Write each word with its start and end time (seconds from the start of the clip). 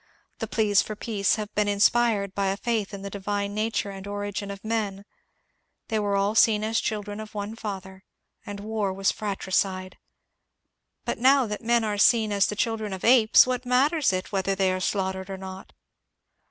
The 0.39 0.47
pleas 0.47 0.81
for 0.81 0.95
peace 0.95 1.35
have 1.35 1.53
been 1.53 1.67
inspired 1.67 2.33
by 2.33 2.47
a 2.47 2.57
faith 2.57 2.91
in 2.91 3.03
the 3.03 3.11
divine 3.11 3.53
nature 3.53 3.91
and 3.91 4.07
origin 4.07 4.49
of 4.49 4.65
men; 4.65 5.05
they 5.89 5.99
were 5.99 6.15
all 6.15 6.33
seen 6.33 6.63
as 6.63 6.79
children 6.81 7.19
of 7.19 7.35
one 7.35 7.55
Father, 7.55 8.03
and 8.43 8.59
war 8.61 8.91
was 8.91 9.11
fratricide. 9.11 9.99
But 11.05 11.19
now 11.19 11.45
that 11.45 11.61
men 11.61 11.83
are 11.83 11.99
seen 11.99 12.31
as 12.31 12.47
the 12.47 12.55
children 12.55 12.93
of 12.93 13.03
apes, 13.05 13.45
what 13.45 13.63
matters 13.63 14.11
it 14.11 14.31
whether 14.31 14.55
they 14.55 14.71
are 14.73 14.79
slaughtered 14.79 15.29
or 15.29 15.37
not 15.37 15.71